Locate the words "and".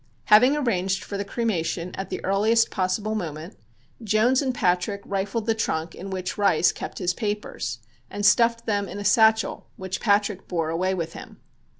4.41-4.51, 8.09-8.25